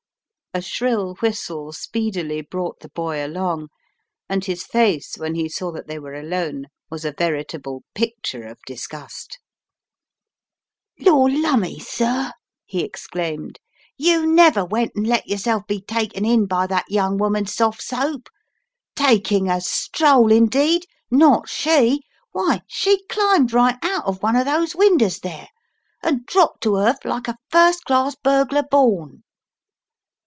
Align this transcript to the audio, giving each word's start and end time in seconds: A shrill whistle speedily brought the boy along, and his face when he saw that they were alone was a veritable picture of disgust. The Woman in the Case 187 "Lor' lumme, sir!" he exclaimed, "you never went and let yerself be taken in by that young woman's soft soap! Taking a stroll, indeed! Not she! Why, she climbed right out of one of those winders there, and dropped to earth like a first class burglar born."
A 0.53 0.61
shrill 0.61 1.15
whistle 1.21 1.71
speedily 1.71 2.41
brought 2.41 2.81
the 2.81 2.89
boy 2.89 3.25
along, 3.25 3.69
and 4.27 4.43
his 4.43 4.65
face 4.65 5.15
when 5.15 5.33
he 5.35 5.47
saw 5.47 5.71
that 5.71 5.87
they 5.87 5.97
were 5.97 6.13
alone 6.13 6.65
was 6.89 7.05
a 7.05 7.13
veritable 7.13 7.83
picture 7.95 8.43
of 8.45 8.59
disgust. 8.67 9.39
The 10.97 11.15
Woman 11.15 11.35
in 11.35 11.35
the 11.35 11.37
Case 11.77 11.95
187 12.01 12.09
"Lor' 12.09 12.21
lumme, 12.21 12.27
sir!" 12.27 12.31
he 12.65 12.83
exclaimed, 12.83 13.59
"you 13.95 14.27
never 14.27 14.65
went 14.65 14.91
and 14.93 15.07
let 15.07 15.25
yerself 15.25 15.65
be 15.67 15.79
taken 15.79 16.25
in 16.25 16.47
by 16.47 16.67
that 16.67 16.83
young 16.91 17.17
woman's 17.17 17.53
soft 17.53 17.81
soap! 17.81 18.27
Taking 18.93 19.47
a 19.49 19.61
stroll, 19.61 20.33
indeed! 20.33 20.83
Not 21.09 21.47
she! 21.47 22.01
Why, 22.33 22.59
she 22.67 23.05
climbed 23.05 23.53
right 23.53 23.77
out 23.81 24.05
of 24.05 24.21
one 24.21 24.35
of 24.35 24.43
those 24.43 24.75
winders 24.75 25.21
there, 25.21 25.47
and 26.03 26.25
dropped 26.25 26.61
to 26.63 26.75
earth 26.75 27.05
like 27.05 27.29
a 27.29 27.37
first 27.51 27.85
class 27.85 28.17
burglar 28.21 28.63
born." 28.69 29.23